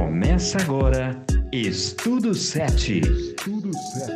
Começa 0.00 0.56
agora 0.62 1.22
Estudo 1.52 2.34
7. 2.34 3.00
Estudo 3.00 3.70
7. 3.74 4.12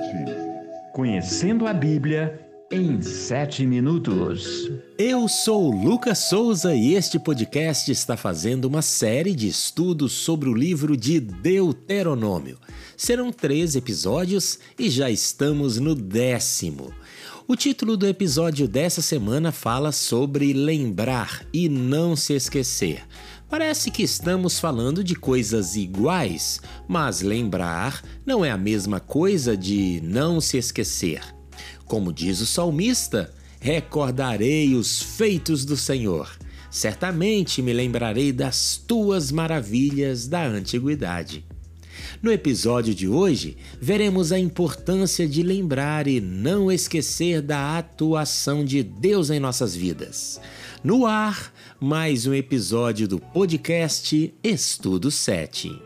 Conhecendo 0.94 1.66
a 1.66 1.74
Bíblia 1.74 2.40
em 2.72 3.02
7 3.02 3.66
minutos. 3.66 4.70
Eu 4.96 5.28
sou 5.28 5.70
Lucas 5.70 6.20
Souza 6.20 6.74
e 6.74 6.94
este 6.94 7.18
podcast 7.18 7.92
está 7.92 8.16
fazendo 8.16 8.64
uma 8.64 8.80
série 8.80 9.34
de 9.34 9.46
estudos 9.46 10.12
sobre 10.12 10.48
o 10.48 10.54
livro 10.54 10.96
de 10.96 11.20
Deuteronômio. 11.20 12.58
Serão 12.96 13.30
três 13.30 13.76
episódios 13.76 14.58
e 14.78 14.88
já 14.88 15.10
estamos 15.10 15.78
no 15.78 15.94
décimo. 15.94 16.94
O 17.46 17.54
título 17.54 17.94
do 17.94 18.06
episódio 18.06 18.66
dessa 18.66 19.02
semana 19.02 19.52
fala 19.52 19.92
sobre 19.92 20.54
lembrar 20.54 21.44
e 21.52 21.68
não 21.68 22.16
se 22.16 22.32
esquecer. 22.32 23.02
Parece 23.56 23.88
que 23.88 24.02
estamos 24.02 24.58
falando 24.58 25.04
de 25.04 25.14
coisas 25.14 25.76
iguais, 25.76 26.60
mas 26.88 27.20
lembrar 27.20 28.02
não 28.26 28.44
é 28.44 28.50
a 28.50 28.58
mesma 28.58 28.98
coisa 28.98 29.56
de 29.56 30.00
não 30.02 30.40
se 30.40 30.58
esquecer. 30.58 31.22
Como 31.84 32.12
diz 32.12 32.40
o 32.40 32.46
salmista, 32.46 33.32
recordarei 33.60 34.74
os 34.74 35.00
feitos 35.00 35.64
do 35.64 35.76
Senhor. 35.76 36.36
Certamente 36.68 37.62
me 37.62 37.72
lembrarei 37.72 38.32
das 38.32 38.76
tuas 38.76 39.30
maravilhas 39.30 40.26
da 40.26 40.44
antiguidade. 40.44 41.46
No 42.22 42.32
episódio 42.32 42.94
de 42.94 43.08
hoje, 43.08 43.56
veremos 43.80 44.32
a 44.32 44.38
importância 44.38 45.28
de 45.28 45.42
lembrar 45.42 46.06
e 46.06 46.20
não 46.20 46.70
esquecer 46.70 47.42
da 47.42 47.78
atuação 47.78 48.64
de 48.64 48.82
Deus 48.82 49.30
em 49.30 49.38
nossas 49.38 49.74
vidas. 49.74 50.40
No 50.82 51.06
ar, 51.06 51.52
mais 51.80 52.26
um 52.26 52.34
episódio 52.34 53.06
do 53.08 53.18
podcast 53.18 54.34
Estudo 54.42 55.10
7. 55.10 55.83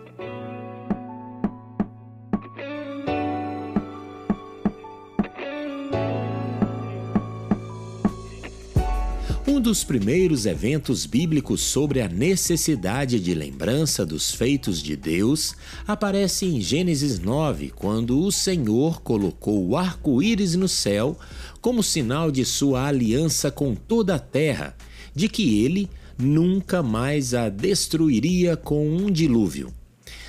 Um 9.49 9.63
dos 9.63 9.83
primeiros 9.83 10.45
eventos 10.45 11.07
bíblicos 11.07 11.63
sobre 11.63 12.03
a 12.03 12.09
necessidade 12.09 13.19
de 13.19 13.33
lembrança 13.33 14.05
dos 14.05 14.31
feitos 14.31 14.83
de 14.83 14.95
Deus 14.95 15.55
aparece 15.87 16.45
em 16.45 16.61
Gênesis 16.61 17.19
9, 17.19 17.71
quando 17.71 18.21
o 18.21 18.31
Senhor 18.31 19.01
colocou 19.01 19.67
o 19.67 19.75
arco-íris 19.75 20.55
no 20.55 20.69
céu 20.69 21.19
como 21.63 21.83
sinal 21.83 22.31
de 22.31 22.45
sua 22.45 22.89
aliança 22.89 23.51
com 23.51 23.75
toda 23.75 24.17
a 24.17 24.19
terra, 24.19 24.77
de 25.15 25.31
que 25.31 25.65
ele 25.65 25.89
nunca 26.19 26.83
mais 26.83 27.33
a 27.33 27.49
destruiria 27.49 28.55
com 28.55 28.87
um 28.87 29.11
dilúvio. 29.11 29.78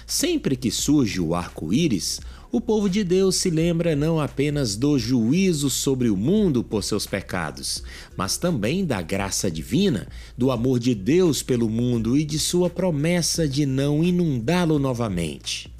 Sempre 0.09 0.55
que 0.55 0.71
surge 0.71 1.21
o 1.21 1.35
arco-íris, 1.35 2.19
o 2.51 2.59
povo 2.59 2.89
de 2.89 3.03
Deus 3.03 3.35
se 3.35 3.51
lembra 3.51 3.95
não 3.95 4.19
apenas 4.19 4.75
do 4.75 4.97
juízo 4.97 5.69
sobre 5.69 6.09
o 6.09 6.17
mundo 6.17 6.63
por 6.63 6.83
seus 6.83 7.05
pecados, 7.05 7.83
mas 8.17 8.35
também 8.35 8.83
da 8.83 9.03
graça 9.03 9.51
divina, 9.51 10.07
do 10.35 10.49
amor 10.49 10.79
de 10.79 10.95
Deus 10.95 11.43
pelo 11.43 11.69
mundo 11.69 12.17
e 12.17 12.25
de 12.25 12.39
sua 12.39 12.71
promessa 12.71 13.47
de 13.47 13.67
não 13.67 14.03
inundá-lo 14.03 14.79
novamente. 14.79 15.71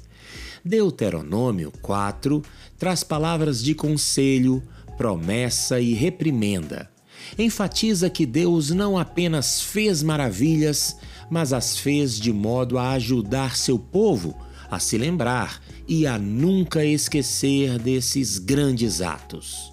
Deuteronômio 0.64 1.72
4 1.82 2.40
traz 2.78 3.02
palavras 3.02 3.60
de 3.60 3.74
conselho, 3.74 4.62
promessa 4.96 5.80
e 5.80 5.92
reprimenda. 5.92 6.88
Enfatiza 7.36 8.08
que 8.08 8.24
Deus 8.24 8.70
não 8.70 8.96
apenas 8.96 9.60
fez 9.60 10.02
maravilhas, 10.04 10.96
mas 11.30 11.52
as 11.52 11.78
fez 11.78 12.18
de 12.18 12.32
modo 12.32 12.76
a 12.76 12.90
ajudar 12.90 13.56
seu 13.56 13.78
povo 13.78 14.36
a 14.70 14.78
se 14.78 14.96
lembrar 14.96 15.60
e 15.88 16.06
a 16.06 16.16
nunca 16.16 16.84
esquecer 16.84 17.78
desses 17.78 18.38
grandes 18.38 19.00
atos. 19.00 19.72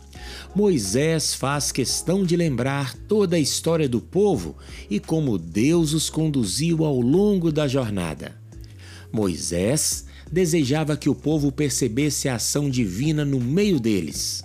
Moisés 0.56 1.36
faz 1.36 1.72
questão 1.72 2.24
de 2.24 2.36
lembrar 2.36 2.96
toda 3.08 3.36
a 3.36 3.40
história 3.40 3.88
do 3.88 4.02
povo 4.02 4.56
e 4.90 5.00
como 5.00 5.38
Deus 5.38 5.94
os 5.94 6.10
conduziu 6.10 6.84
ao 6.84 7.00
longo 7.00 7.52
da 7.52 7.68
jornada. 7.68 8.36
Moisés 9.12 10.06
desejava 10.32 10.98
que 10.98 11.10
o 11.10 11.16
povo 11.16 11.52
percebesse 11.52 12.28
a 12.28 12.36
ação 12.36 12.70
divina 12.70 13.24
no 13.24 13.40
meio 13.40 13.80
deles. 13.80 14.44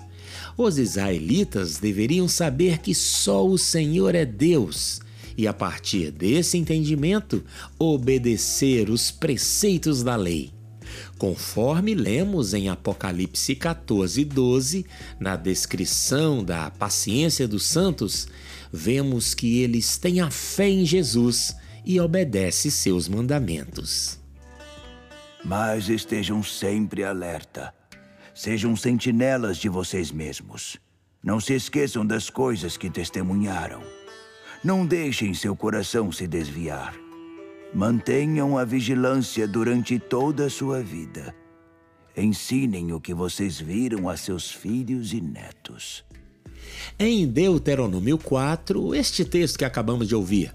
Os 0.56 0.78
israelitas 0.78 1.78
deveriam 1.78 2.28
saber 2.28 2.78
que 2.78 2.94
só 2.94 3.46
o 3.46 3.56
Senhor 3.56 4.14
é 4.14 4.26
Deus 4.26 5.00
e, 5.36 5.46
a 5.46 5.52
partir 5.52 6.10
desse 6.10 6.58
entendimento, 6.58 7.44
obedecer 7.78 8.90
os 8.90 9.10
preceitos 9.10 10.02
da 10.02 10.16
lei. 10.16 10.52
Conforme 11.18 11.94
lemos 11.94 12.52
em 12.52 12.68
Apocalipse 12.68 13.54
14, 13.54 14.24
12, 14.24 14.86
na 15.20 15.36
descrição 15.36 16.42
da 16.44 16.70
paciência 16.70 17.46
dos 17.46 17.64
santos, 17.64 18.26
vemos 18.72 19.34
que 19.34 19.60
eles 19.60 19.96
têm 19.96 20.20
a 20.20 20.30
fé 20.30 20.68
em 20.68 20.84
Jesus 20.84 21.54
e 21.84 22.00
obedecem 22.00 22.70
seus 22.70 23.08
mandamentos. 23.08 24.18
Mas 25.44 25.88
estejam 25.88 26.42
sempre 26.42 27.04
alerta. 27.04 27.74
Sejam 28.34 28.74
sentinelas 28.76 29.58
de 29.58 29.68
vocês 29.68 30.10
mesmos. 30.10 30.78
Não 31.22 31.40
se 31.40 31.54
esqueçam 31.54 32.04
das 32.04 32.30
coisas 32.30 32.76
que 32.76 32.90
testemunharam. 32.90 33.82
Não 34.64 34.86
deixem 34.86 35.34
seu 35.34 35.56
coração 35.56 36.12
se 36.12 36.24
desviar. 36.24 36.94
Mantenham 37.74 38.56
a 38.56 38.64
vigilância 38.64 39.48
durante 39.48 39.98
toda 39.98 40.46
a 40.46 40.50
sua 40.50 40.80
vida. 40.80 41.34
Ensinem 42.16 42.92
o 42.92 43.00
que 43.00 43.12
vocês 43.12 43.58
viram 43.58 44.08
a 44.08 44.16
seus 44.16 44.52
filhos 44.52 45.12
e 45.12 45.20
netos. 45.20 46.04
Em 46.96 47.26
Deuteronômio 47.26 48.16
4, 48.16 48.94
este 48.94 49.24
texto 49.24 49.58
que 49.58 49.64
acabamos 49.64 50.06
de 50.06 50.14
ouvir, 50.14 50.54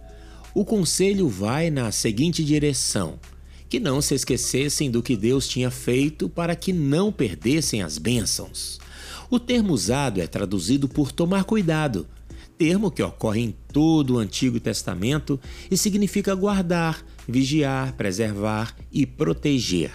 o 0.54 0.64
conselho 0.64 1.28
vai 1.28 1.70
na 1.70 1.92
seguinte 1.92 2.46
direção: 2.46 3.20
que 3.68 3.78
não 3.78 4.02
se 4.02 4.16
esquecessem 4.16 4.90
do 4.90 5.04
que 5.04 5.18
Deus 5.18 5.50
tinha 5.50 5.70
feito 5.70 6.30
para 6.30 6.56
que 6.56 6.72
não 6.72 7.12
perdessem 7.12 7.82
as 7.82 7.98
bênçãos. 7.98 8.80
O 9.30 9.38
termo 9.38 9.74
usado 9.74 10.22
é 10.22 10.28
traduzido 10.28 10.88
por 10.88 11.12
tomar 11.12 11.44
cuidado, 11.44 12.08
termo 12.58 12.90
que 12.90 13.04
ocorre 13.04 13.42
em 13.42 13.56
todo 13.72 14.16
o 14.16 14.18
Antigo 14.18 14.60
Testamento 14.60 15.40
e 15.70 15.78
significa 15.78 16.34
guardar, 16.34 17.06
vigiar, 17.28 17.94
preservar 17.94 18.76
e 18.92 19.06
proteger. 19.06 19.92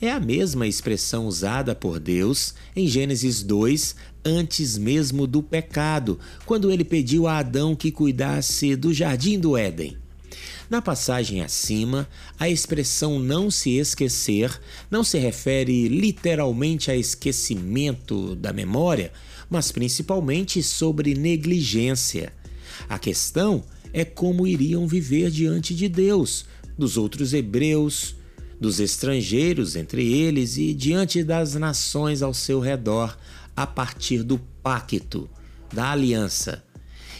É 0.00 0.10
a 0.10 0.20
mesma 0.20 0.66
expressão 0.66 1.26
usada 1.26 1.74
por 1.74 1.98
Deus 1.98 2.54
em 2.74 2.86
Gênesis 2.86 3.42
2, 3.42 3.96
antes 4.24 4.76
mesmo 4.76 5.26
do 5.26 5.42
pecado, 5.42 6.18
quando 6.44 6.70
ele 6.70 6.84
pediu 6.84 7.26
a 7.26 7.38
Adão 7.38 7.74
que 7.74 7.90
cuidasse 7.90 8.76
do 8.76 8.92
jardim 8.92 9.38
do 9.38 9.56
Éden. 9.56 9.96
Na 10.68 10.80
passagem 10.80 11.42
acima, 11.42 12.08
a 12.38 12.48
expressão 12.48 13.18
não 13.18 13.50
se 13.50 13.76
esquecer 13.76 14.58
não 14.90 15.04
se 15.04 15.18
refere 15.18 15.86
literalmente 15.86 16.90
a 16.90 16.96
esquecimento 16.96 18.34
da 18.36 18.52
memória, 18.54 19.12
mas 19.52 19.70
principalmente 19.70 20.62
sobre 20.62 21.14
negligência. 21.14 22.32
A 22.88 22.98
questão 22.98 23.62
é 23.92 24.02
como 24.02 24.46
iriam 24.46 24.88
viver 24.88 25.30
diante 25.30 25.74
de 25.74 25.90
Deus, 25.90 26.46
dos 26.78 26.96
outros 26.96 27.34
hebreus, 27.34 28.16
dos 28.58 28.80
estrangeiros 28.80 29.76
entre 29.76 30.10
eles 30.10 30.56
e 30.56 30.72
diante 30.72 31.22
das 31.22 31.54
nações 31.54 32.22
ao 32.22 32.32
seu 32.32 32.60
redor, 32.60 33.14
a 33.54 33.66
partir 33.66 34.22
do 34.22 34.38
pacto, 34.62 35.28
da 35.70 35.90
aliança. 35.90 36.64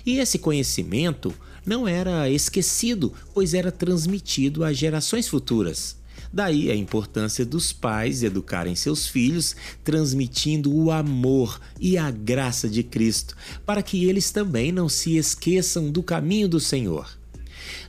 E 0.06 0.18
esse 0.18 0.38
conhecimento 0.38 1.34
não 1.66 1.86
era 1.86 2.30
esquecido, 2.30 3.12
pois 3.34 3.52
era 3.52 3.70
transmitido 3.70 4.64
às 4.64 4.78
gerações 4.78 5.28
futuras. 5.28 6.00
Daí 6.32 6.70
a 6.70 6.74
importância 6.74 7.44
dos 7.44 7.72
pais 7.72 8.22
educarem 8.22 8.74
seus 8.74 9.06
filhos, 9.06 9.54
transmitindo 9.84 10.74
o 10.74 10.90
amor 10.90 11.60
e 11.78 11.98
a 11.98 12.10
graça 12.10 12.68
de 12.68 12.82
Cristo, 12.82 13.36
para 13.66 13.82
que 13.82 14.06
eles 14.06 14.30
também 14.30 14.72
não 14.72 14.88
se 14.88 15.16
esqueçam 15.16 15.90
do 15.90 16.02
caminho 16.02 16.48
do 16.48 16.58
Senhor. 16.58 17.18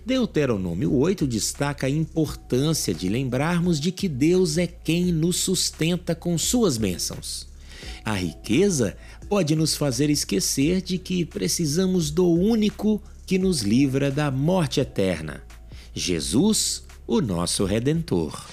Deuteronômio 0.05 0.93
8 0.93 1.25
destaca 1.25 1.87
a 1.87 1.89
importância 1.89 2.93
de 2.93 3.07
lembrarmos 3.07 3.79
de 3.79 3.91
que 3.91 4.09
Deus 4.09 4.57
é 4.57 4.67
quem 4.67 5.13
nos 5.13 5.37
sustenta 5.37 6.13
com 6.13 6.37
suas 6.37 6.77
bênçãos. 6.77 7.47
A 8.03 8.13
riqueza 8.13 8.97
pode 9.29 9.55
nos 9.55 9.75
fazer 9.75 10.09
esquecer 10.09 10.81
de 10.81 10.97
que 10.97 11.23
precisamos 11.23 12.11
do 12.11 12.29
único 12.29 13.01
que 13.25 13.39
nos 13.39 13.61
livra 13.61 14.11
da 14.11 14.29
morte 14.29 14.81
eterna: 14.81 15.41
Jesus, 15.95 16.83
o 17.05 17.19
nosso 17.19 17.65
Redentor. 17.65 18.47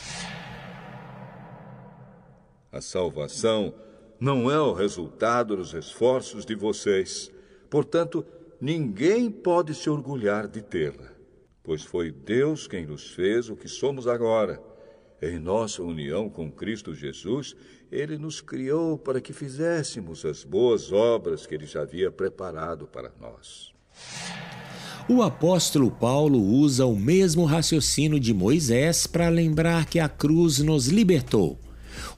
A 2.72 2.80
salvação 2.80 3.72
não 4.18 4.50
é 4.50 4.60
o 4.60 4.72
resultado 4.72 5.56
dos 5.56 5.72
esforços 5.72 6.44
de 6.44 6.54
vocês. 6.54 7.30
Portanto, 7.68 8.24
ninguém 8.60 9.30
pode 9.30 9.74
se 9.74 9.88
orgulhar 9.88 10.48
de 10.48 10.62
tê-la, 10.62 11.10
pois 11.62 11.84
foi 11.84 12.10
Deus 12.10 12.66
quem 12.66 12.86
nos 12.86 13.10
fez 13.12 13.48
o 13.48 13.56
que 13.56 13.68
somos 13.68 14.06
agora 14.06 14.60
Em 15.22 15.38
nossa 15.38 15.82
união 15.82 16.30
com 16.30 16.50
Cristo 16.50 16.94
Jesus, 16.94 17.54
ele 17.92 18.16
nos 18.16 18.40
criou 18.40 18.96
para 18.98 19.20
que 19.20 19.34
fizéssemos 19.34 20.24
as 20.24 20.44
boas 20.44 20.92
obras 20.92 21.46
que 21.46 21.54
ele 21.54 21.66
já 21.66 21.82
havia 21.82 22.10
preparado 22.10 22.86
para 22.86 23.12
nós. 23.20 23.74
O 25.12 25.22
apóstolo 25.22 25.90
Paulo 25.90 26.40
usa 26.40 26.86
o 26.86 26.94
mesmo 26.94 27.44
raciocínio 27.44 28.20
de 28.20 28.32
Moisés 28.32 29.08
para 29.08 29.28
lembrar 29.28 29.86
que 29.86 29.98
a 29.98 30.08
cruz 30.08 30.60
nos 30.60 30.86
libertou. 30.86 31.58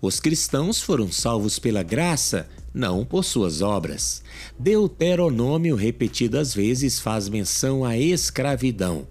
Os 0.02 0.20
cristãos 0.20 0.78
foram 0.78 1.10
salvos 1.10 1.58
pela 1.58 1.82
graça, 1.82 2.46
não 2.74 3.02
por 3.02 3.24
suas 3.24 3.62
obras. 3.62 4.22
Deuteronômio 4.58 5.74
repetidas 5.74 6.54
vezes 6.54 7.00
faz 7.00 7.30
menção 7.30 7.82
à 7.82 7.96
escravidão. 7.96 9.06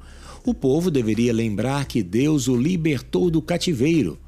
O 0.46 0.54
povo 0.54 0.92
deveria 0.92 1.34
lembrar 1.34 1.86
que 1.86 2.04
Deus 2.04 2.48
o 2.48 2.56
libertou 2.56 3.32
do 3.32 3.42
cativeiro. 3.42 4.20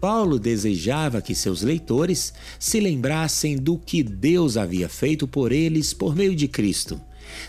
Paulo 0.00 0.36
desejava 0.36 1.22
que 1.22 1.32
seus 1.32 1.62
leitores 1.62 2.32
se 2.58 2.80
lembrassem 2.80 3.56
do 3.56 3.78
que 3.78 4.02
Deus 4.02 4.56
havia 4.56 4.88
feito 4.88 5.28
por 5.28 5.52
eles 5.52 5.94
por 5.94 6.16
meio 6.16 6.34
de 6.34 6.48
Cristo. 6.48 7.00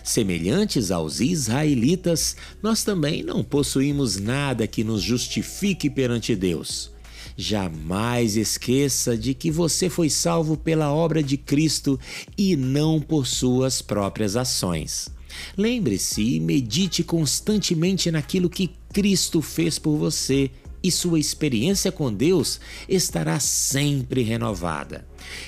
Semelhantes 0.03 0.91
aos 0.91 1.19
israelitas, 1.19 2.35
nós 2.61 2.83
também 2.83 3.23
não 3.23 3.43
possuímos 3.43 4.17
nada 4.17 4.67
que 4.67 4.83
nos 4.83 5.01
justifique 5.01 5.89
perante 5.89 6.35
Deus. 6.35 6.91
Jamais 7.35 8.35
esqueça 8.35 9.15
de 9.15 9.33
que 9.33 9.51
você 9.51 9.89
foi 9.89 10.09
salvo 10.09 10.57
pela 10.57 10.91
obra 10.91 11.21
de 11.21 11.37
Cristo 11.37 11.99
e 12.37 12.55
não 12.55 12.99
por 12.99 13.27
suas 13.27 13.81
próprias 13.81 14.35
ações. 14.35 15.09
Lembre-se 15.55 16.35
e 16.35 16.39
medite 16.39 17.03
constantemente 17.03 18.09
naquilo 18.09 18.49
que 18.49 18.71
Cristo 18.91 19.41
fez 19.41 19.77
por 19.77 19.97
você 19.97 20.49
e 20.83 20.91
sua 20.91 21.19
experiência 21.19 21.91
com 21.91 22.13
Deus 22.13 22.59
estará 22.87 23.39
sempre 23.39 24.21
renovada. 24.21 25.07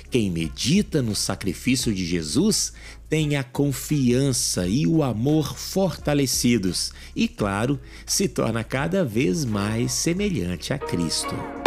Quem 0.09 0.29
medita 0.29 1.01
no 1.01 1.15
sacrifício 1.15 1.93
de 1.93 2.05
Jesus 2.05 2.73
tem 3.09 3.35
a 3.35 3.43
confiança 3.43 4.67
e 4.67 4.85
o 4.85 5.01
amor 5.03 5.57
fortalecidos 5.57 6.91
e, 7.15 7.27
claro, 7.27 7.79
se 8.05 8.27
torna 8.27 8.63
cada 8.63 9.03
vez 9.03 9.45
mais 9.45 9.91
semelhante 9.91 10.73
a 10.73 10.77
Cristo. 10.77 11.58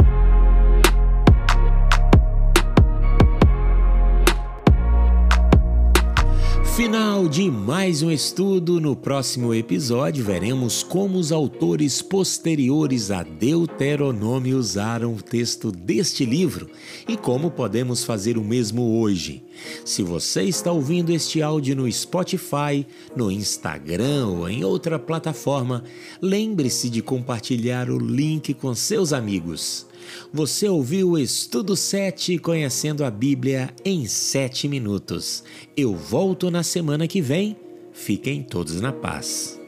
Final 6.82 7.28
de 7.28 7.48
mais 7.48 8.02
um 8.02 8.10
estudo. 8.10 8.80
No 8.80 8.96
próximo 8.96 9.54
episódio, 9.54 10.24
veremos 10.24 10.82
como 10.82 11.16
os 11.16 11.30
autores 11.30 12.02
posteriores 12.02 13.12
a 13.12 13.22
Deuteronômio 13.22 14.58
usaram 14.58 15.14
o 15.14 15.22
texto 15.22 15.70
deste 15.70 16.24
livro 16.24 16.68
e 17.06 17.16
como 17.16 17.52
podemos 17.52 18.02
fazer 18.02 18.36
o 18.36 18.42
mesmo 18.42 18.98
hoje. 18.98 19.44
Se 19.84 20.02
você 20.02 20.42
está 20.42 20.72
ouvindo 20.72 21.12
este 21.12 21.40
áudio 21.40 21.76
no 21.76 21.92
Spotify, 21.92 22.84
no 23.14 23.30
Instagram 23.30 24.26
ou 24.26 24.48
em 24.48 24.64
outra 24.64 24.98
plataforma, 24.98 25.84
lembre-se 26.20 26.90
de 26.90 27.00
compartilhar 27.00 27.90
o 27.90 27.96
link 27.96 28.54
com 28.54 28.74
seus 28.74 29.12
amigos. 29.12 29.86
Você 30.32 30.68
ouviu 30.68 31.10
o 31.10 31.18
Estudo 31.18 31.76
7 31.76 32.38
Conhecendo 32.38 33.04
a 33.04 33.10
Bíblia 33.10 33.70
em 33.84 34.06
7 34.06 34.68
minutos. 34.68 35.44
Eu 35.76 35.94
volto 35.94 36.50
na 36.50 36.62
semana 36.62 37.06
que 37.06 37.20
vem. 37.20 37.56
Fiquem 37.92 38.42
todos 38.42 38.80
na 38.80 38.92
paz. 38.92 39.61